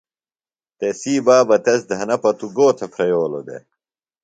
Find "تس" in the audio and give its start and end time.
1.65-1.79